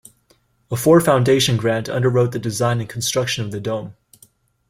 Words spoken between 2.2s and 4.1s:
the design and construction of the dome.